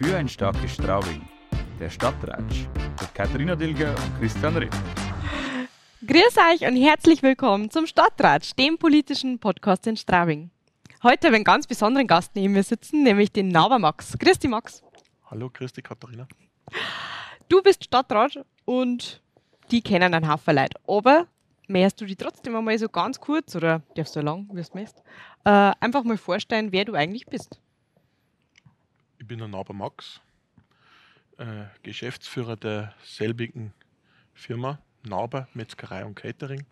Für 0.00 0.16
ein 0.16 0.28
starkes 0.28 0.74
Straubing. 0.74 1.28
Der 1.80 1.90
Stadtratsch 1.90 2.68
mit 3.00 3.14
Katharina 3.16 3.56
Dilger 3.56 3.96
und 3.96 4.20
Christian 4.20 4.56
Ripp. 4.56 4.72
Grüß 6.06 6.36
euch 6.52 6.68
und 6.68 6.76
herzlich 6.76 7.20
willkommen 7.24 7.68
zum 7.68 7.84
Stadtratsch, 7.84 8.54
dem 8.54 8.78
politischen 8.78 9.40
Podcast 9.40 9.88
in 9.88 9.96
Straubing. 9.96 10.52
Heute 11.02 11.26
haben 11.26 11.32
wir 11.32 11.36
einen 11.38 11.44
ganz 11.44 11.66
besonderen 11.66 12.06
Gast 12.06 12.36
neben 12.36 12.52
mir 12.52 12.62
sitzen, 12.62 13.02
nämlich 13.02 13.32
den 13.32 13.48
Naber 13.48 13.80
Max. 13.80 14.16
Grüß 14.16 14.38
dich, 14.38 14.48
Max. 14.48 14.84
Hallo, 15.32 15.50
grüß 15.52 15.72
dich, 15.72 15.82
Katharina. 15.82 16.28
Du 17.48 17.60
bist 17.60 17.82
Stadtrat 17.82 18.38
und 18.66 19.20
die 19.72 19.82
kennen 19.82 20.14
einen 20.14 20.32
Haufen 20.32 20.54
Leute. 20.54 20.78
Aber 20.86 21.26
möchtest 21.66 22.02
du 22.02 22.04
dich 22.04 22.16
trotzdem 22.16 22.54
einmal 22.54 22.78
so 22.78 22.88
ganz 22.88 23.18
kurz 23.18 23.56
oder 23.56 23.82
darfst 23.96 24.14
du 24.14 24.20
lang, 24.20 24.46
wie 24.52 24.62
du 24.62 24.68
möchtest, 24.74 25.02
äh, 25.44 25.72
einfach 25.80 26.04
mal 26.04 26.16
vorstellen, 26.16 26.70
wer 26.70 26.84
du 26.84 26.94
eigentlich 26.94 27.26
bist? 27.26 27.58
Ich 29.28 29.30
bin 29.30 29.40
der 29.40 29.48
Naber 29.48 29.74
Max, 29.74 30.22
äh, 31.36 31.64
Geschäftsführer 31.82 32.56
der 32.56 32.94
selbigen 33.04 33.74
Firma 34.32 34.78
Naber 35.02 35.48
Metzgerei 35.52 36.06
und 36.06 36.14
Catering. 36.14 36.64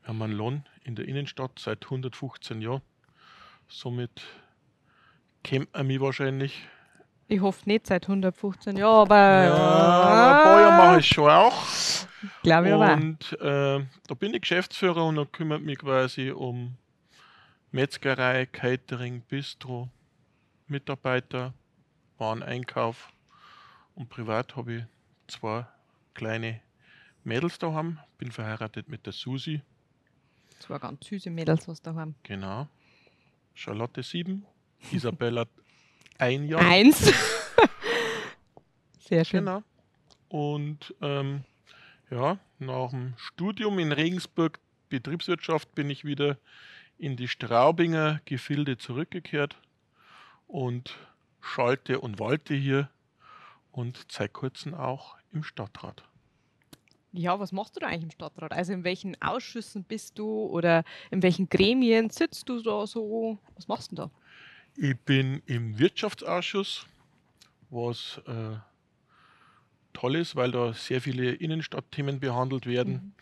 Wir 0.00 0.08
haben 0.08 0.22
einen 0.22 0.32
Lohn 0.32 0.64
in 0.84 0.94
der 0.94 1.06
Innenstadt 1.06 1.58
seit 1.58 1.84
115 1.84 2.62
Jahren. 2.62 2.80
Somit 3.68 4.22
kennt 5.44 5.70
man 5.74 5.86
mich 5.86 6.00
wahrscheinlich. 6.00 6.66
Ich 7.28 7.42
hoffe 7.42 7.68
nicht 7.68 7.88
seit 7.88 8.04
115 8.04 8.78
Jahren, 8.78 9.02
aber. 9.02 9.16
Ja, 9.18 10.38
ein 10.38 10.42
paar 10.42 10.60
Jahre 10.62 10.82
mache 10.82 11.00
ich 11.00 11.08
schon 11.08 11.28
auch. 11.28 11.62
Glaube 12.42 12.68
ich 12.68 12.72
aber. 12.72 12.94
Und 12.94 13.32
äh, 13.38 13.84
da 14.06 14.14
bin 14.18 14.32
ich 14.32 14.40
Geschäftsführer 14.40 15.04
und 15.04 15.16
da 15.16 15.26
kümmert 15.26 15.60
mich 15.60 15.76
quasi 15.76 16.30
um 16.30 16.78
Metzgerei, 17.70 18.46
Catering, 18.46 19.20
Bistro, 19.28 19.90
Mitarbeiter, 20.70 21.52
Wareneinkauf. 22.18 23.12
Und 23.94 24.08
privat 24.08 24.56
habe 24.56 24.74
ich 24.74 24.84
zwei 25.26 25.66
kleine 26.14 26.60
Mädels 27.24 27.58
daheim. 27.58 27.98
Bin 28.18 28.30
verheiratet 28.30 28.88
mit 28.88 29.04
der 29.04 29.12
Susi. 29.12 29.62
Zwei 30.60 30.78
ganz 30.78 31.06
süße 31.06 31.30
Mädels, 31.30 31.66
was 31.68 31.82
da 31.82 31.94
haben. 31.94 32.14
Genau. 32.22 32.68
Charlotte 33.54 34.02
sieben, 34.02 34.46
Isabella 34.92 35.46
ein 36.18 36.46
Jahr. 36.46 36.60
Eins. 36.60 37.12
Sehr 38.98 39.24
schön. 39.24 39.44
Genau. 39.44 39.62
Und 40.28 40.94
ähm, 41.02 41.44
ja, 42.10 42.38
nach 42.58 42.90
dem 42.90 43.14
Studium 43.16 43.78
in 43.78 43.92
Regensburg 43.92 44.60
Betriebswirtschaft 44.88 45.74
bin 45.74 45.90
ich 45.90 46.04
wieder 46.04 46.38
in 46.98 47.16
die 47.16 47.28
Straubinger 47.28 48.20
Gefilde 48.24 48.76
zurückgekehrt 48.76 49.56
und 50.50 50.96
schalte 51.40 52.00
und 52.00 52.18
walte 52.18 52.54
hier 52.54 52.90
und 53.72 54.06
seit 54.10 54.32
kurzem 54.32 54.74
auch 54.74 55.16
im 55.32 55.42
Stadtrat. 55.42 56.02
Ja, 57.12 57.40
was 57.40 57.52
machst 57.52 57.76
du 57.76 57.80
da 57.80 57.86
eigentlich 57.86 58.04
im 58.04 58.10
Stadtrat? 58.10 58.52
Also 58.52 58.72
in 58.72 58.84
welchen 58.84 59.20
Ausschüssen 59.20 59.84
bist 59.84 60.18
du 60.18 60.46
oder 60.46 60.84
in 61.10 61.22
welchen 61.22 61.48
Gremien 61.48 62.10
sitzt 62.10 62.48
du 62.48 62.62
da 62.62 62.86
so? 62.86 63.38
Was 63.56 63.68
machst 63.68 63.92
du 63.92 63.96
da? 63.96 64.10
Ich 64.76 64.96
bin 64.98 65.42
im 65.46 65.78
Wirtschaftsausschuss, 65.78 66.86
was 67.70 68.20
äh, 68.26 68.56
toll 69.92 70.16
ist, 70.16 70.36
weil 70.36 70.52
da 70.52 70.72
sehr 70.72 71.00
viele 71.00 71.32
Innenstadtthemen 71.32 72.20
behandelt 72.20 72.66
werden. 72.66 72.92
Mhm. 72.92 73.12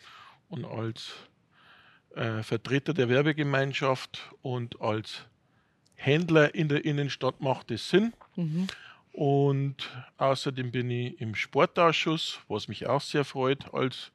Und 0.48 0.64
als 0.66 1.12
äh, 2.14 2.42
Vertreter 2.42 2.92
der 2.92 3.08
Werbegemeinschaft 3.08 4.34
und 4.42 4.80
als 4.80 5.24
Händler 5.98 6.54
in 6.54 6.68
der 6.68 6.84
Innenstadt 6.84 7.41
macht 7.41 7.70
es 7.70 7.91
Sinn. 7.91 8.12
Mhm. 8.36 8.68
Und 9.12 9.91
außerdem 10.16 10.70
bin 10.70 10.91
ich 10.91 11.20
im 11.20 11.34
Sportausschuss, 11.34 12.38
was 12.46 12.68
mich 12.68 12.86
auch 12.86 13.00
sehr 13.00 13.24
freut, 13.24 13.74
als 13.74 14.12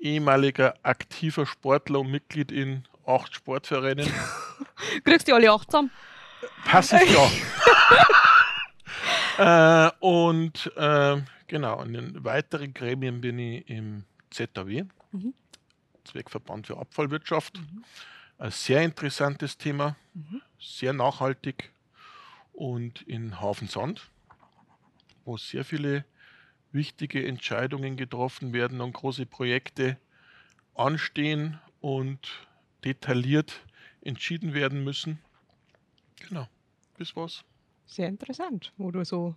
ehemaliger 0.00 0.74
aktiver 0.82 1.46
Sportler 1.46 2.00
und 2.00 2.10
Mitglied 2.10 2.50
in 2.50 2.82
acht 3.06 3.34
Sportvereinen. 3.36 4.12
Kriegst 5.04 5.28
du 5.28 5.34
alle 5.34 5.50
acht 5.50 5.70
zusammen? 5.70 5.92
Passiv 6.64 7.02
ja. 9.38 9.88
äh, 9.88 9.92
und 10.00 10.72
äh, 10.76 11.22
genau, 11.46 11.82
in 11.82 11.92
den 11.92 12.24
weiteren 12.24 12.74
Gremien 12.74 13.20
bin 13.20 13.38
ich 13.38 13.70
im 13.70 14.04
ZAW, 14.30 14.86
mhm. 15.12 15.34
Zweckverband 16.02 16.66
für 16.66 16.78
Abfallwirtschaft. 16.78 17.58
Mhm. 17.58 17.84
Ein 18.38 18.50
sehr 18.50 18.82
interessantes 18.82 19.56
Thema, 19.56 19.94
mhm. 20.14 20.42
Sehr 20.62 20.92
nachhaltig 20.92 21.72
und 22.52 23.02
in 23.02 23.40
Hafensand 23.40 24.10
wo 25.24 25.36
sehr 25.36 25.64
viele 25.64 26.04
wichtige 26.72 27.26
Entscheidungen 27.26 27.96
getroffen 27.96 28.52
werden 28.52 28.80
und 28.80 28.92
große 28.92 29.26
Projekte 29.26 29.98
anstehen 30.74 31.60
und 31.80 32.46
detailliert 32.84 33.60
entschieden 34.00 34.54
werden 34.54 34.82
müssen. 34.84 35.18
Genau, 36.28 36.48
bis 36.96 37.14
was. 37.14 37.44
Sehr 37.86 38.08
interessant, 38.08 38.72
wo 38.78 38.90
du 38.90 39.04
so 39.04 39.36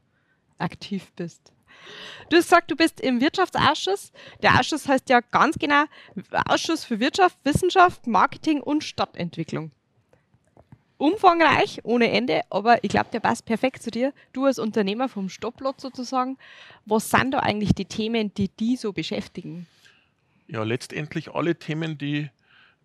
aktiv 0.57 1.11
bist. 1.15 1.51
Du 2.29 2.37
hast 2.37 2.45
gesagt, 2.45 2.71
du 2.71 2.75
bist 2.77 3.01
im 3.01 3.19
Wirtschaftsausschuss. 3.19 4.13
Der 4.41 4.57
Ausschuss 4.57 4.87
heißt 4.87 5.09
ja 5.09 5.19
ganz 5.19 5.57
genau 5.57 5.83
Ausschuss 6.45 6.85
für 6.85 7.01
Wirtschaft, 7.01 7.37
Wissenschaft, 7.43 8.07
Marketing 8.07 8.61
und 8.61 8.83
Stadtentwicklung 8.83 9.71
umfangreich, 10.97 11.81
ohne 11.83 12.11
Ende, 12.11 12.41
aber 12.49 12.83
ich 12.83 12.89
glaube, 12.89 13.09
der 13.11 13.19
passt 13.19 13.45
perfekt 13.45 13.83
zu 13.83 13.91
dir. 13.91 14.13
Du 14.33 14.45
als 14.45 14.59
Unternehmer 14.59 15.09
vom 15.09 15.29
Stopplot 15.29 15.81
sozusagen. 15.81 16.37
Was 16.85 17.09
sind 17.09 17.31
da 17.31 17.39
eigentlich 17.39 17.73
die 17.73 17.85
Themen, 17.85 18.33
die 18.33 18.49
die 18.49 18.75
so 18.77 18.93
beschäftigen? 18.93 19.67
Ja, 20.47 20.63
letztendlich 20.63 21.33
alle 21.33 21.55
Themen, 21.55 21.97
die 21.97 22.29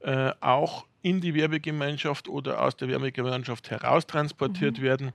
äh, 0.00 0.32
auch 0.40 0.86
in 1.02 1.20
die 1.20 1.34
Werbegemeinschaft 1.34 2.28
oder 2.28 2.62
aus 2.62 2.76
der 2.76 2.88
Werbegemeinschaft 2.88 3.70
heraustransportiert 3.70 4.78
mhm. 4.78 4.82
werden. 4.82 5.12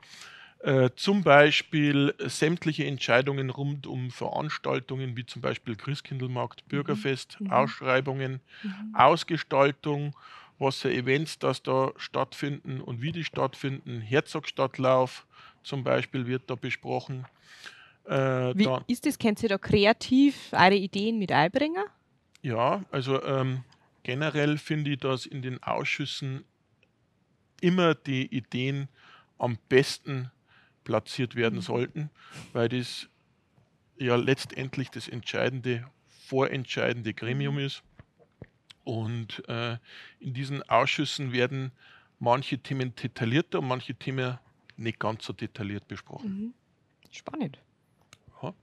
Äh, 0.59 0.89
zum 0.95 1.23
Beispiel 1.23 2.15
sämtliche 2.19 2.85
Entscheidungen 2.85 3.49
rund 3.49 3.85
um 3.85 4.09
Veranstaltungen 4.09 5.15
wie 5.15 5.25
zum 5.25 5.41
Beispiel 5.41 5.75
Christkindlmarkt, 5.75 6.63
mhm. 6.63 6.69
Bürgerfest, 6.69 7.37
mhm. 7.39 7.51
Ausschreibungen, 7.51 8.41
mhm. 8.63 8.95
Ausgestaltung 8.95 10.15
was 10.59 10.77
für 10.77 10.93
Events 10.93 11.39
das 11.39 11.61
da 11.63 11.91
stattfinden 11.97 12.81
und 12.81 13.01
wie 13.01 13.11
die 13.11 13.23
stattfinden. 13.23 14.01
Herzogstadtlauf 14.01 15.25
zum 15.63 15.83
Beispiel 15.83 16.27
wird 16.27 16.49
da 16.49 16.55
besprochen. 16.55 17.25
Äh, 18.05 18.55
wie 18.55 18.69
ist 18.87 19.05
das? 19.05 19.17
Könnt 19.17 19.41
ihr 19.43 19.49
da 19.49 19.57
kreativ 19.57 20.53
eure 20.53 20.75
Ideen 20.75 21.17
mit 21.17 21.31
einbringen? 21.31 21.83
Ja, 22.41 22.83
also 22.91 23.21
ähm, 23.23 23.63
generell 24.03 24.57
finde 24.57 24.91
ich, 24.91 24.99
dass 24.99 25.25
in 25.25 25.41
den 25.41 25.61
Ausschüssen 25.63 26.45
immer 27.61 27.95
die 27.95 28.27
Ideen 28.27 28.87
am 29.39 29.57
besten 29.69 30.31
platziert 30.83 31.35
werden 31.35 31.55
mhm. 31.55 31.61
sollten, 31.61 32.09
weil 32.53 32.69
das 32.69 33.09
ja 33.97 34.15
letztendlich 34.15 34.91
das 34.91 35.07
entscheidende, 35.07 35.87
vorentscheidende 36.27 37.13
Gremium 37.13 37.55
mhm. 37.55 37.65
ist. 37.65 37.83
Und 38.85 39.43
äh, 39.49 39.77
in 40.19 40.33
diesen 40.33 40.63
Ausschüssen 40.69 41.33
werden 41.33 41.71
manche 42.19 42.59
Themen 42.59 42.95
detaillierter 42.95 43.59
und 43.59 43.67
manche 43.67 43.95
Themen 43.95 44.37
nicht 44.77 44.99
ganz 44.99 45.25
so 45.25 45.33
detailliert 45.33 45.87
besprochen. 45.87 46.29
Mhm. 46.29 46.53
Spannend. 47.11 47.59
Ja. 48.41 48.53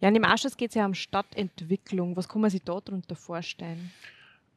ja, 0.00 0.08
in 0.08 0.14
dem 0.14 0.24
Ausschuss 0.24 0.56
geht 0.56 0.70
es 0.70 0.74
ja 0.74 0.84
um 0.84 0.94
Stadtentwicklung. 0.94 2.16
Was 2.16 2.28
kann 2.28 2.42
man 2.42 2.50
sich 2.50 2.62
darunter 2.62 3.16
vorstellen? 3.16 3.92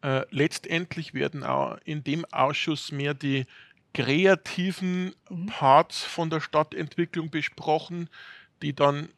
Äh, 0.01 0.25
letztendlich 0.31 1.13
werden 1.13 1.43
auch 1.43 1.77
in 1.85 2.03
dem 2.03 2.25
Ausschuss 2.25 2.91
mehr 2.91 3.13
die 3.13 3.45
kreativen 3.93 5.15
mhm. 5.29 5.45
Parts 5.45 6.03
von 6.03 6.29
der 6.29 6.41
Stadtentwicklung 6.41 7.29
besprochen, 7.29 8.09
die 8.61 8.75
dann 8.75 9.09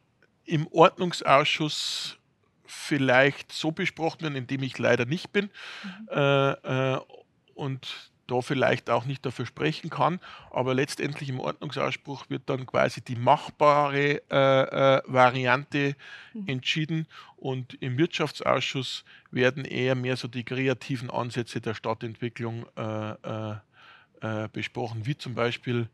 im 0.44 0.68
Ordnungsausschuss 0.68 2.18
vielleicht 2.66 3.52
so 3.52 3.72
besprochen 3.72 4.22
werden, 4.22 4.36
in 4.36 4.46
dem 4.46 4.62
ich 4.62 4.78
leider 4.78 5.06
nicht 5.06 5.32
bin 5.32 5.50
mhm. 5.82 6.08
äh, 6.10 6.94
äh, 6.94 7.00
und 7.54 8.10
da 8.26 8.40
vielleicht 8.40 8.90
auch 8.90 9.04
nicht 9.04 9.24
dafür 9.24 9.46
sprechen 9.46 9.88
kann, 9.88 10.18
aber 10.50 10.74
letztendlich 10.74 11.28
im 11.28 11.38
Ordnungsausspruch 11.38 12.28
wird 12.28 12.42
dann 12.46 12.66
quasi 12.66 13.00
die 13.00 13.14
machbare 13.14 14.20
äh, 14.30 14.96
äh 14.96 15.02
Variante 15.06 15.94
mhm. 16.34 16.48
entschieden 16.48 17.06
und 17.36 17.74
im 17.80 17.98
Wirtschaftsausschuss 17.98 19.04
werden 19.30 19.64
eher 19.64 19.94
mehr 19.94 20.16
so 20.16 20.26
die 20.26 20.42
kreativen 20.42 21.08
Ansätze 21.08 21.60
der 21.60 21.74
Stadtentwicklung 21.74 22.66
äh, 22.74 23.54
besprochen, 24.52 25.06
wie 25.06 25.16
zum 25.16 25.34
Beispiel 25.34 25.88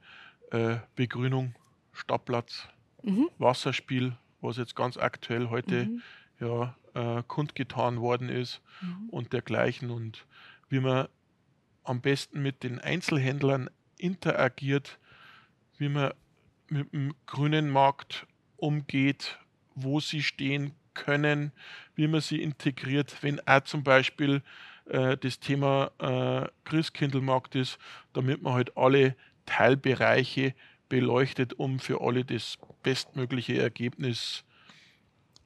Begrünung, 0.94 1.54
Stadtplatz, 1.92 2.69
mhm. 3.02 3.28
Wasserspiel, 3.38 4.12
was 4.40 4.56
jetzt 4.56 4.76
ganz 4.76 4.96
aktuell 4.96 5.50
heute 5.50 5.86
mhm 5.86 6.02
ja, 6.42 6.76
äh, 6.94 7.22
kundgetan 7.26 8.00
worden 8.00 8.28
ist 8.28 8.60
mhm. 8.80 9.08
und 9.10 9.32
dergleichen 9.32 9.90
und 9.90 10.26
wie 10.68 10.80
man 10.80 11.08
am 11.84 12.00
besten 12.00 12.42
mit 12.42 12.62
den 12.62 12.78
Einzelhändlern 12.78 13.70
interagiert, 13.98 14.98
wie 15.78 15.88
man 15.88 16.12
mit 16.68 16.92
dem 16.92 17.14
grünen 17.26 17.70
Markt 17.70 18.26
umgeht, 18.56 19.38
wo 19.74 20.00
sie 20.00 20.22
stehen 20.22 20.72
können, 20.94 21.52
wie 21.94 22.08
man 22.08 22.20
sie 22.20 22.42
integriert, 22.42 23.22
wenn 23.22 23.40
auch 23.46 23.62
zum 23.62 23.82
Beispiel 23.82 24.42
äh, 24.86 25.16
das 25.16 25.40
Thema 25.40 25.90
äh, 25.98 26.48
Christkindlmarkt 26.64 27.54
ist, 27.54 27.78
damit 28.12 28.42
man 28.42 28.54
halt 28.54 28.76
alle 28.76 29.16
Teilbereiche 29.46 30.54
beleuchtet, 30.88 31.54
um 31.54 31.78
für 31.78 32.00
alle 32.00 32.24
das 32.24 32.58
bestmögliche 32.82 33.60
Ergebnis 33.60 34.44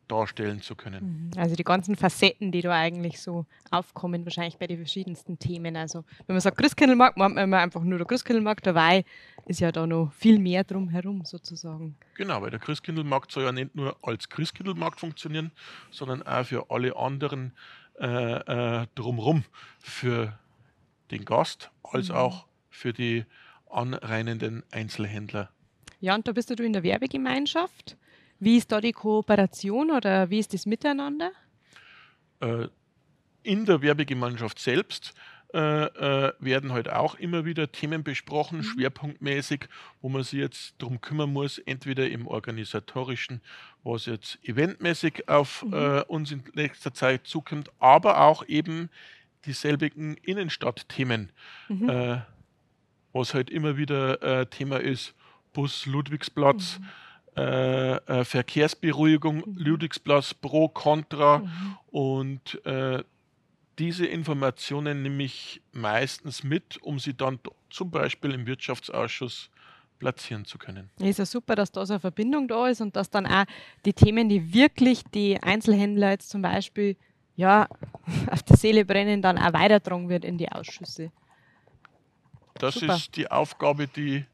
darstellen 0.09 0.63
zu 0.63 0.75
können. 0.75 1.31
Mhm. 1.35 1.41
Also 1.41 1.57
die 1.57 1.65
ganzen 1.65 1.97
Facetten, 1.97 2.53
die 2.53 2.63
da 2.63 2.73
eigentlich 2.73 3.21
so 3.21 3.47
aufkommen, 3.71 4.25
wahrscheinlich 4.25 4.59
bei 4.59 4.67
den 4.67 4.79
verschiedensten 4.79 5.39
Themen. 5.39 5.77
Also 5.77 6.05
wenn 6.27 6.35
man 6.35 6.41
sagt 6.41 6.59
Christkindlmarkt, 6.59 7.17
meint 7.17 7.35
man 7.35 7.45
immer 7.45 7.59
einfach 7.59 7.83
nur 7.83 7.99
der 7.99 8.07
Christkindlmarkt, 8.07 8.67
dabei 8.67 9.05
ist 9.47 9.61
ja 9.61 9.73
da 9.73 9.87
noch 9.87 10.13
viel 10.13 10.39
mehr 10.39 10.65
drumherum 10.65 11.25
sozusagen. 11.25 11.97
Genau, 12.15 12.43
weil 12.43 12.51
der 12.51 12.61
Christkindlmarkt 12.61 13.33
soll 13.33 13.45
ja 13.45 13.53
nicht 13.53 13.75
nur 13.75 13.97
als 14.03 14.29
Christkindlmarkt 14.29 15.01
funktionieren, 15.01 15.53
sondern 15.91 16.23
auch 16.23 16.45
für 16.45 16.71
alle 16.71 16.97
anderen 16.97 17.53
äh, 17.99 18.83
äh, 18.83 18.87
drumherum, 18.95 19.45
für 19.79 20.39
den 21.11 21.25
Gast 21.25 21.71
als 21.83 22.09
mhm. 22.09 22.17
auch 22.17 22.47
für 22.71 22.93
die 22.93 23.25
anreinenden 23.71 24.63
Einzelhändler. 24.71 25.51
Ja, 26.01 26.15
und 26.15 26.29
da 26.29 26.33
bist 26.33 26.51
du 26.51 26.63
in 26.63 26.73
der 26.73 26.83
Werbegemeinschaft. 26.83 27.97
Wie 28.39 28.57
ist 28.57 28.73
da 28.73 28.81
die 28.81 28.93
Kooperation 28.93 29.91
oder 29.91 30.31
wie 30.31 30.39
ist 30.39 30.53
das 30.53 30.67
Miteinander? 30.67 31.33
Äh, 32.41 32.69
in 33.43 33.65
der 33.65 33.81
Werbegemeinschaft 33.81 34.59
selbst 34.59 35.15
äh, 35.55 35.85
äh, 35.85 36.33
werden 36.41 36.73
halt 36.73 36.91
auch 36.91 37.15
immer 37.15 37.45
wieder 37.45 37.71
Themen 37.71 38.03
besprochen, 38.03 38.59
mhm. 38.59 38.63
schwerpunktmäßig, 38.65 39.69
wo 40.03 40.09
man 40.09 40.23
sich 40.23 40.41
jetzt 40.41 40.75
darum 40.79 41.01
kümmern 41.01 41.33
muss, 41.33 41.59
entweder 41.59 42.11
im 42.11 42.27
organisatorischen, 42.27 43.41
was 43.85 44.07
jetzt 44.07 44.39
eventmäßig 44.43 45.29
auf 45.29 45.65
mhm. 45.65 45.73
äh, 45.73 46.01
uns 46.03 46.33
in 46.33 46.43
nächster 46.55 46.93
Zeit 46.93 47.27
zukommt, 47.27 47.71
aber 47.79 48.21
auch 48.21 48.47
eben 48.49 48.91
dieselbigen 49.47 50.17
Innenstadtthemen, 50.17 51.31
mhm. 51.69 51.89
Äh, 51.89 52.21
was 53.13 53.33
halt 53.33 53.49
immer 53.49 53.79
wieder 53.79 54.51
Thema 54.51 54.79
ist, 54.79 55.15
Bus 55.55 55.87
Ludwigsplatz. 55.87 56.81
Mhm 56.81 56.87
äh, 57.37 57.97
äh, 57.97 58.25
Verkehrsberuhigung, 58.25 59.37
mhm. 59.37 59.57
Ludwigsplatz 59.59 60.35
pro, 60.35 60.69
contra 60.69 61.39
mhm. 61.39 61.77
und 61.91 62.65
äh, 62.65 63.05
diese 63.79 64.07
Informationen 64.07 65.03
nehme 65.03 65.25
ich 65.25 65.61
meistens 65.73 66.43
mit, 66.43 66.79
um 66.83 66.99
sie 66.99 67.15
dann 67.15 67.39
zum 67.69 67.91
Beispiel 67.91 68.33
im 68.33 68.47
Wirtschaftsausschuss 68.47 69.51
platzieren 69.99 70.45
zu 70.45 70.59
können. 70.59 70.91
ist 70.99 71.19
ja 71.19 71.27
super, 71.27 71.55
dass 71.55 71.73
da 71.73 71.85
so 71.85 71.95
eine 71.95 72.01
Verbindung 72.01 72.49
da 72.49 72.69
ist 72.69 72.81
und 72.81 72.97
dass 72.97 73.11
dann 73.11 73.27
auch 73.27 73.45
die 73.85 73.93
Themen, 73.93 74.29
die 74.29 74.53
wirklich 74.53 75.03
die 75.05 75.43
Einzelhändler 75.43 76.11
jetzt 76.11 76.31
zum 76.31 76.43
Beispiel 76.43 76.97
ja, 77.35 77.69
auf 78.31 78.43
der 78.43 78.57
Seele 78.57 78.85
brennen, 78.85 79.23
dann 79.23 79.39
auch 79.39 79.53
weitertragen 79.53 80.09
wird 80.09 80.25
in 80.25 80.39
die 80.39 80.51
Ausschüsse. 80.51 81.13
Das 82.55 82.75
super. 82.75 82.97
ist 82.97 83.17
die 83.17 83.31
Aufgabe, 83.31 83.87
die 83.87 84.25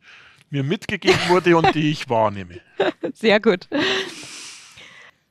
mir 0.52 0.62
mitgegeben 0.62 1.18
wurde 1.28 1.56
und 1.56 1.74
die 1.74 1.90
ich 1.90 2.08
wahrnehme. 2.08 2.60
Sehr 3.14 3.40
gut. 3.40 3.68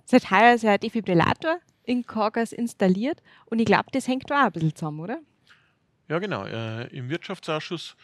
Seit 0.04 0.30
heuer 0.32 0.56
ist 0.56 0.64
ja 0.64 0.74
ein 0.74 0.80
Defibrillator 0.80 1.60
in 1.84 2.06
Korgas 2.06 2.52
installiert 2.52 3.22
und 3.46 3.60
ich 3.60 3.66
glaube, 3.66 3.86
das 3.92 4.08
hängt 4.08 4.30
da 4.30 4.42
auch 4.42 4.46
ein 4.48 4.52
bisschen 4.52 4.76
zusammen, 4.76 5.00
oder? 5.00 5.20
Ja, 6.10 6.20
genau. 6.20 6.46
Äh, 6.46 6.88
Im 6.88 7.10
Wirtschaftsausschuss 7.10 7.96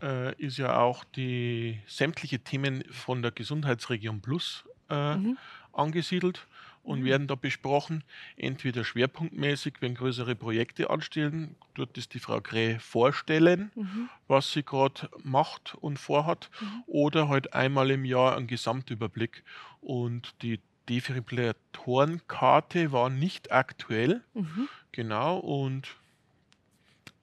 äh, 0.00 0.34
ist 0.42 0.56
ja 0.56 0.78
auch 0.78 1.04
die 1.04 1.80
sämtliche 1.86 2.40
Themen 2.40 2.82
von 2.90 3.22
der 3.22 3.30
Gesundheitsregion 3.30 4.20
Plus 4.22 4.64
äh, 4.90 5.16
mhm. 5.16 5.38
angesiedelt 5.72 6.48
und 6.82 7.00
mhm. 7.00 7.04
werden 7.04 7.26
da 7.26 7.34
besprochen, 7.34 8.04
entweder 8.36 8.84
schwerpunktmäßig, 8.84 9.74
wenn 9.80 9.94
größere 9.94 10.34
Projekte 10.34 10.90
anstehen, 10.90 11.56
dort 11.74 11.96
ist 11.96 12.12
die 12.14 12.18
Frau 12.18 12.40
Gräh 12.40 12.78
vorstellen, 12.78 13.70
mhm. 13.74 14.08
was 14.28 14.52
sie 14.52 14.62
gerade 14.62 15.08
macht 15.22 15.74
und 15.80 15.98
vorhat, 15.98 16.50
mhm. 16.60 16.82
oder 16.86 17.28
halt 17.28 17.54
einmal 17.54 17.90
im 17.90 18.04
Jahr 18.04 18.36
ein 18.36 18.46
Gesamtüberblick. 18.46 19.42
Und 19.80 20.34
die 20.42 20.60
Defibrillatorenkarte 20.88 22.92
war 22.92 23.10
nicht 23.10 23.52
aktuell, 23.52 24.22
mhm. 24.34 24.68
genau, 24.90 25.38
und 25.38 25.96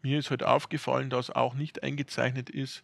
mir 0.02 0.20
ist 0.20 0.30
halt 0.30 0.44
aufgefallen, 0.44 1.10
dass 1.10 1.30
auch 1.30 1.56
nicht 1.56 1.84
eingezeichnet 1.84 2.50
ist, 2.50 2.84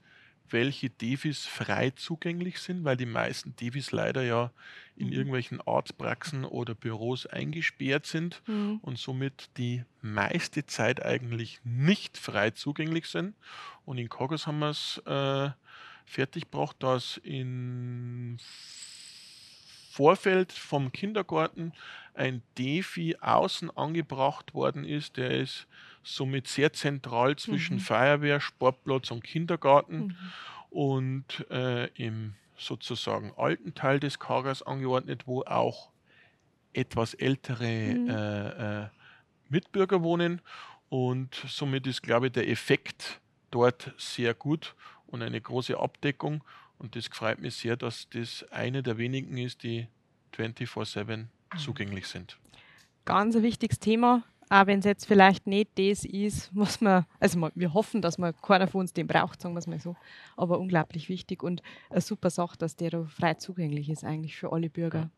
welche 0.50 0.90
Devis 0.90 1.46
frei 1.46 1.92
zugänglich 1.92 2.60
sind, 2.60 2.84
weil 2.84 2.98
die 2.98 3.06
meisten 3.06 3.56
Devis 3.56 3.92
leider 3.92 4.24
ja 4.24 4.52
in 4.96 5.08
mhm. 5.08 5.14
irgendwelchen 5.14 5.62
Arztpraxen 5.62 6.46
oder 6.46 6.74
Büros 6.74 7.26
eingesperrt 7.26 8.06
sind 8.06 8.42
mhm. 8.48 8.80
und 8.82 8.98
somit 8.98 9.50
die 9.58 9.84
meiste 10.02 10.66
Zeit 10.66 11.04
eigentlich 11.04 11.60
nicht 11.64 12.18
frei 12.18 12.52
zugänglich 12.52 13.08
sind. 13.08 13.36
Und 13.86 13.98
in 13.98 14.10
Kogos 14.10 14.48
haben 14.48 14.60
wir 14.60 14.70
es 14.70 15.02
äh, 15.06 15.50
fertiggebracht, 16.06 16.78
dass 16.80 17.18
in 17.18 18.38
Vorfeld 19.92 20.52
vom 20.52 20.92
Kindergarten 20.92 21.74
ein 22.14 22.42
Defi 22.58 23.16
außen 23.20 23.76
angebracht 23.76 24.54
worden 24.54 24.84
ist. 24.84 25.18
Der 25.18 25.32
ist 25.32 25.68
somit 26.06 26.48
sehr 26.48 26.72
zentral 26.72 27.36
zwischen 27.36 27.78
mhm. 27.78 27.82
Feuerwehr, 27.82 28.40
Sportplatz 28.40 29.12
und 29.12 29.24
Kindergarten 29.24 29.98
mhm. 29.98 30.16
und 30.70 31.50
äh, 31.50 31.88
im 31.96 32.36
sozusagen 32.58 33.34
alten 33.36 33.74
Teil 33.74 34.00
des 34.00 34.20
Kagers 34.20 34.62
angeordnet, 34.62 35.28
wo 35.28 35.42
auch 35.44 35.90
etwas 36.74 37.16
ältere 37.16 37.96
mhm. 37.96 38.10
äh, 38.10 38.84
äh, 38.84 38.88
Mitbürger 39.50 40.04
wohnen. 40.04 40.42
Und 40.90 41.44
somit 41.48 41.88
ist, 41.88 42.04
glaube 42.04 42.28
ich, 42.28 42.34
der 42.34 42.48
Effekt 42.48 43.20
dort 43.52 43.94
sehr 43.98 44.34
gut 44.34 44.76
und 45.08 45.24
eine 45.24 45.42
große 45.42 45.78
Abdeckung. 45.78 46.44
Und 46.78 46.96
das 46.96 47.08
freut 47.08 47.40
mich 47.40 47.56
sehr, 47.56 47.78
dass 47.78 48.10
das 48.10 48.46
eine 48.52 48.84
der 48.84 48.98
wenigen 48.98 49.38
ist, 49.38 49.64
die 49.64 49.88
24-7 50.38 51.18
mhm. 51.18 51.30
zugänglich 51.58 52.08
sind. 52.08 52.38
Ganz 53.06 53.36
ein 53.36 53.44
wichtiges 53.44 53.80
Thema, 53.80 54.24
auch 54.50 54.68
wenn 54.68 54.80
es 54.80 54.86
jetzt 54.86 55.06
vielleicht 55.06 55.48
nicht 55.48 55.72
das 55.78 56.06
ist, 56.06 56.50
was 56.54 56.82
man, 56.82 57.06
also 57.20 57.50
wir 57.56 57.74
hoffen, 57.74 58.02
dass 58.02 58.18
man 58.18 58.34
keiner 58.42 58.68
von 58.68 58.82
uns 58.82 58.94
den 58.94 59.08
braucht, 59.08 59.42
sagen 59.42 59.56
wir 59.56 59.60
es 59.60 59.68
mal 59.68 59.80
so, 59.80 59.96
aber 60.38 60.60
unglaublich 60.60 61.10
wichtig 61.10 61.44
und 61.44 61.62
eine 61.90 62.02
super 62.02 62.30
Sache, 62.30 62.58
dass 62.58 62.76
der 62.76 62.92
da 62.92 63.04
frei 63.06 63.36
zugänglich 63.36 63.90
ist 63.90 64.04
eigentlich 64.04 64.36
für 64.36 64.52
alle 64.52 64.70
Bürger. 64.70 65.10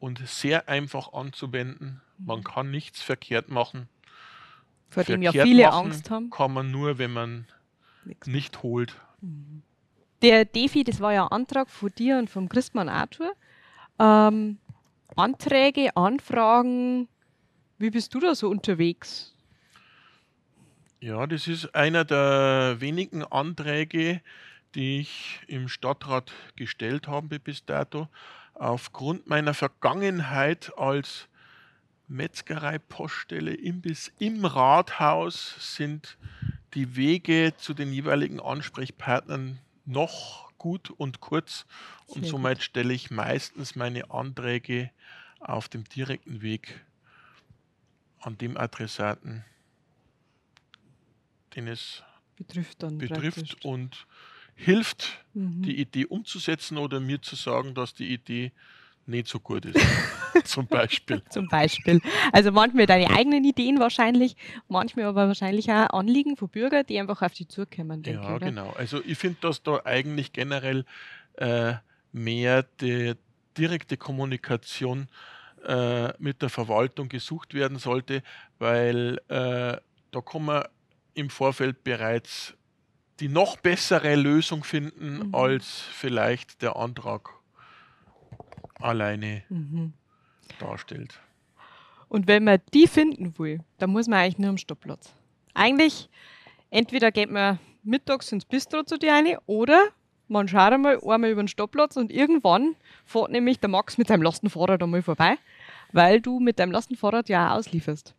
Und 0.00 0.20
sehr 0.26 0.68
einfach 0.68 1.12
anzuwenden. 1.12 2.00
Man 2.18 2.40
mhm. 2.40 2.44
kann 2.44 2.70
nichts 2.70 3.02
verkehrt 3.02 3.48
machen. 3.48 3.88
Vor 4.90 5.04
dem 5.04 5.22
ja 5.22 5.32
viele 5.32 5.72
Angst 5.72 6.10
haben. 6.10 6.30
Kann 6.30 6.52
man 6.52 6.70
nur, 6.70 6.98
wenn 6.98 7.12
man 7.12 7.46
Nichts 8.04 8.26
nicht 8.26 8.62
holt. 8.62 8.96
Mhm. 9.20 9.62
Der 10.22 10.44
Defi, 10.44 10.82
das 10.82 11.00
war 11.00 11.12
ja 11.12 11.24
ein 11.24 11.32
Antrag 11.32 11.68
von 11.68 11.92
dir 11.96 12.18
und 12.18 12.30
vom 12.30 12.48
Christmann 12.48 12.88
Arthur. 12.88 13.32
Ähm, 13.98 14.58
Anträge, 15.14 15.96
Anfragen, 15.96 17.08
wie 17.78 17.90
bist 17.90 18.14
du 18.14 18.20
da 18.20 18.34
so 18.34 18.48
unterwegs? 18.48 19.34
Ja, 21.00 21.26
das 21.26 21.46
ist 21.46 21.74
einer 21.74 22.04
der 22.04 22.76
wenigen 22.80 23.22
Anträge, 23.24 24.20
die 24.74 25.00
ich 25.00 25.40
im 25.46 25.68
Stadtrat 25.68 26.32
gestellt 26.56 27.06
habe 27.08 27.38
bis 27.38 27.64
dato. 27.64 28.08
Aufgrund 28.54 29.28
meiner 29.28 29.54
Vergangenheit 29.54 30.72
als 30.76 31.28
Metzgerei-Poststelle, 32.08 33.54
Imbiss 33.54 34.12
im 34.18 34.44
Rathaus 34.44 35.76
sind 35.76 36.18
die 36.74 36.96
Wege 36.96 37.54
zu 37.56 37.74
den 37.74 37.92
jeweiligen 37.92 38.40
Ansprechpartnern 38.40 39.60
noch 39.84 40.50
gut 40.58 40.90
und 40.90 41.20
kurz 41.20 41.66
und 42.06 42.26
Sehr 42.26 42.26
somit 42.26 42.62
gut. 42.62 42.62
stelle 42.62 42.94
ich 42.94 43.10
meistens 43.10 43.76
meine 43.76 44.10
Anträge 44.10 44.90
auf 45.40 45.68
dem 45.68 45.84
direkten 45.84 46.42
Weg 46.42 46.84
an 48.20 48.38
dem 48.38 48.56
Adressaten, 48.56 49.44
den 51.54 51.68
es 51.68 52.02
betrifft, 52.36 52.78
betrifft 52.98 53.64
und 53.64 54.06
hilft, 54.54 55.24
mhm. 55.34 55.62
die 55.62 55.80
Idee 55.80 56.06
umzusetzen 56.06 56.78
oder 56.78 57.00
mir 57.00 57.22
zu 57.22 57.36
sagen, 57.36 57.74
dass 57.74 57.94
die 57.94 58.12
Idee 58.12 58.52
nicht 59.06 59.26
so 59.26 59.40
gut 59.40 59.64
ist. 59.64 59.78
Zum 60.44 60.66
Beispiel. 60.66 61.22
Zum 61.30 61.48
Beispiel. 61.48 62.00
Also 62.32 62.52
manchmal 62.52 62.86
deine 62.86 63.10
eigenen 63.10 63.44
Ideen 63.44 63.80
wahrscheinlich, 63.80 64.36
manchmal 64.68 65.06
aber 65.06 65.26
wahrscheinlich 65.28 65.70
auch 65.70 65.90
Anliegen 65.90 66.36
von 66.36 66.48
Bürgern, 66.48 66.84
die 66.86 67.00
einfach 67.00 67.22
auf 67.22 67.32
die 67.32 67.48
zukommen. 67.48 68.02
Denke, 68.02 68.22
ja, 68.22 68.36
oder? 68.36 68.46
genau. 68.46 68.70
Also 68.76 69.00
ich 69.04 69.18
finde, 69.18 69.38
dass 69.40 69.62
da 69.62 69.80
eigentlich 69.84 70.32
generell 70.32 70.84
äh, 71.34 71.74
mehr 72.12 72.64
die 72.80 73.14
direkte 73.56 73.96
Kommunikation 73.96 75.08
äh, 75.64 76.12
mit 76.18 76.42
der 76.42 76.48
Verwaltung 76.48 77.08
gesucht 77.08 77.54
werden 77.54 77.78
sollte, 77.78 78.22
weil 78.58 79.18
äh, 79.28 79.76
da 80.10 80.20
kann 80.24 80.44
man 80.44 80.64
im 81.14 81.30
Vorfeld 81.30 81.84
bereits 81.84 82.54
die 83.20 83.28
noch 83.28 83.56
bessere 83.56 84.14
Lösung 84.14 84.62
finden, 84.64 85.28
Mhm. 85.28 85.34
als 85.34 85.80
vielleicht 85.80 86.62
der 86.62 86.76
Antrag 86.76 87.30
alleine 88.80 89.42
Mhm. 89.48 89.92
darstellt. 90.58 91.20
Und 92.08 92.26
wenn 92.26 92.44
man 92.44 92.60
die 92.72 92.86
finden 92.86 93.38
will, 93.38 93.60
dann 93.78 93.90
muss 93.90 94.06
man 94.06 94.20
eigentlich 94.20 94.38
nur 94.38 94.50
am 94.50 94.58
Stoppplatz. 94.58 95.12
Eigentlich, 95.54 96.08
entweder 96.70 97.10
geht 97.12 97.30
man 97.30 97.58
mittags 97.82 98.32
ins 98.32 98.44
Bistro 98.44 98.82
zu 98.84 98.98
dir 98.98 99.12
rein 99.12 99.36
oder 99.46 99.88
man 100.28 100.48
schaut 100.48 100.72
einmal 100.72 100.98
einmal 101.00 101.30
über 101.30 101.42
den 101.42 101.48
Stoppplatz 101.48 101.96
und 101.96 102.12
irgendwann 102.12 102.76
fährt 103.04 103.30
nämlich 103.30 103.60
der 103.60 103.68
Max 103.68 103.98
mit 103.98 104.08
seinem 104.08 104.22
Lastenfahrrad 104.22 104.82
einmal 104.82 105.02
vorbei, 105.02 105.36
weil 105.92 106.20
du 106.20 106.40
mit 106.40 106.58
deinem 106.58 106.72
Lastenfahrrad 106.72 107.28
ja 107.28 107.52
auch 107.52 107.58
auslieferst. 107.58 108.14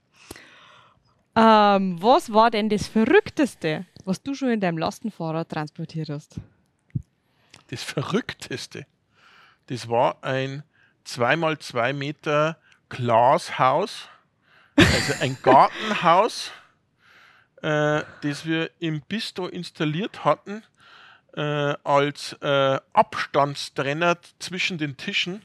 Ähm, 1.35 2.01
was 2.01 2.33
war 2.33 2.51
denn 2.51 2.69
das 2.69 2.87
Verrückteste, 2.87 3.85
was 4.03 4.21
du 4.23 4.33
schon 4.33 4.49
in 4.49 4.59
deinem 4.59 4.77
Lastenfahrrad 4.77 5.49
transportiert 5.49 6.09
hast? 6.09 6.35
Das 7.67 7.83
Verrückteste, 7.83 8.85
das 9.67 9.87
war 9.87 10.23
ein 10.23 10.63
2x2 11.05 11.93
Meter 11.93 12.57
Glashaus, 12.89 14.07
also 14.75 15.13
ein 15.21 15.37
Gartenhaus, 15.43 16.51
äh, 17.61 18.01
das 18.21 18.45
wir 18.45 18.71
im 18.79 19.01
Bistro 19.01 19.47
installiert 19.47 20.25
hatten, 20.25 20.63
äh, 21.35 21.75
als 21.83 22.33
äh, 22.41 22.79
Abstandstrenner 22.93 24.17
zwischen 24.39 24.77
den 24.77 24.97
Tischen. 24.97 25.43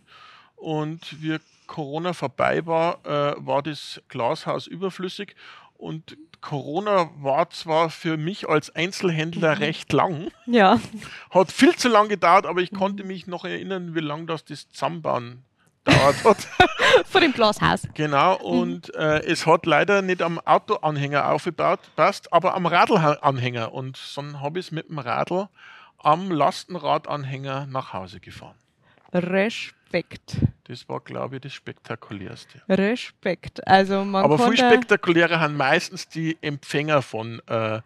Und 0.57 1.23
wie 1.23 1.38
Corona 1.67 2.12
vorbei 2.12 2.67
war, 2.67 3.05
äh, 3.05 3.35
war 3.38 3.62
das 3.62 4.00
Glashaus 4.09 4.67
überflüssig. 4.67 5.35
Und 5.76 6.17
Corona 6.41 7.11
war 7.17 7.49
zwar 7.50 7.91
für 7.91 8.17
mich 8.17 8.49
als 8.49 8.75
Einzelhändler 8.75 9.61
recht 9.61 9.93
lang, 9.93 10.31
Ja. 10.47 10.79
hat 11.31 11.50
viel 11.50 11.75
zu 11.75 11.88
lang 11.88 12.09
gedauert, 12.09 12.47
aber 12.47 12.61
ich 12.61 12.71
konnte 12.71 13.03
mich 13.03 13.26
noch 13.26 13.45
erinnern, 13.45 13.95
wie 13.95 14.00
lange 14.00 14.26
das 14.26 14.45
das 14.45 14.69
Zusammenbauen 14.69 15.43
dauert 15.85 16.25
hat. 16.25 16.49
Vor 17.07 17.21
dem 17.21 17.33
Glashaus. 17.33 17.83
genau, 17.95 18.37
und 18.37 18.95
äh, 18.95 19.21
es 19.25 19.47
hat 19.47 19.67
leider 19.67 20.03
nicht 20.03 20.23
am 20.23 20.38
Autoanhänger 20.38 21.31
aufgebaut, 21.31 21.81
passt, 21.97 22.33
aber 22.33 22.55
am 22.55 22.67
Radlanhänger. 22.67 23.73
Und 23.73 23.99
dann 24.17 24.41
habe 24.41 24.59
ich 24.59 24.67
es 24.67 24.73
mit 24.73 24.88
dem 24.88 24.99
Radl 24.99 25.49
am 25.99 26.31
Lastenradanhänger 26.31 27.67
nach 27.67 27.93
Hause 27.93 28.21
gefahren. 28.21 28.57
Respekt. 29.12 30.37
Das 30.64 30.88
war, 30.88 31.00
glaube 31.00 31.37
ich, 31.37 31.43
das 31.43 31.53
Spektakulärste. 31.53 32.62
Respekt. 32.69 33.67
Also 33.67 34.05
man 34.05 34.25
aber 34.25 34.38
viel 34.38 34.57
spektakulärer 34.57 35.41
sind 35.41 35.57
meistens 35.57 36.09
die 36.09 36.37
Empfänger 36.41 37.03
von 37.03 37.41
äh, 37.47 37.81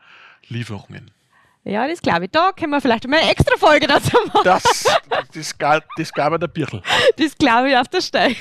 Lieferungen. 0.49 1.11
Ja, 1.69 1.87
das 1.87 2.01
glaube 2.01 2.25
ich. 2.25 2.31
Da 2.31 2.53
können 2.53 2.73
wir 2.73 2.81
vielleicht 2.81 3.07
mal 3.07 3.19
eine 3.19 3.31
extra 3.31 3.55
Folge 3.59 3.87
dazu 3.87 4.17
machen. 4.29 4.41
Das, 4.43 4.85
das, 5.35 5.59
gab, 5.59 5.85
das 5.97 6.11
gab 6.13 6.33
er 6.33 6.39
der 6.39 6.47
Birchel. 6.47 6.83
Das 7.17 7.37
glaube 7.37 7.69
ich 7.69 7.77
auf 7.77 7.89
der 7.89 8.01
Stelle. 8.01 8.35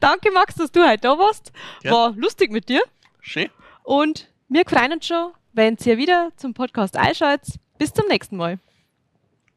Danke, 0.00 0.32
Max, 0.32 0.56
dass 0.56 0.72
du 0.72 0.84
heute 0.84 1.02
da 1.02 1.16
warst. 1.16 1.52
Gern. 1.82 1.94
War 1.94 2.10
lustig 2.16 2.50
mit 2.50 2.68
dir. 2.68 2.82
Schön. 3.20 3.50
Und 3.84 4.28
wir 4.48 4.64
freuen 4.66 4.94
uns 4.94 5.06
schon, 5.06 5.30
wenn 5.52 5.76
ihr 5.84 5.96
wieder 5.96 6.32
zum 6.36 6.54
Podcast 6.54 6.96
einschaltet. 6.96 7.54
Bis 7.78 7.92
zum 7.92 8.08
nächsten 8.08 8.36
Mal. 8.36 8.58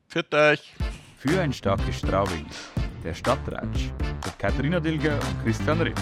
Für 0.08 0.24
euch. 0.32 0.72
Für 1.18 1.42
ein 1.42 1.52
starkes 1.52 1.98
Straubing. 1.98 2.46
Der 3.04 3.16
Stadtratsch 3.16 3.90
mit 4.24 4.38
Katharina 4.38 4.80
Dilger 4.80 5.16
und 5.16 5.44
Christian 5.44 5.82
Ritt. 5.82 6.00